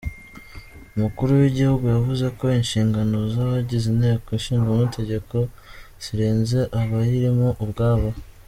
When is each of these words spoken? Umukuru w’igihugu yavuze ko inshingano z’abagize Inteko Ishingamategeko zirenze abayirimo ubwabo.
Umukuru 0.95 1.31
w’igihugu 1.41 1.83
yavuze 1.95 2.25
ko 2.37 2.45
inshingano 2.59 3.15
z’abagize 3.33 3.85
Inteko 3.93 4.27
Ishingamategeko 4.39 5.35
zirenze 6.03 6.59
abayirimo 6.79 7.47
ubwabo. 7.63 8.09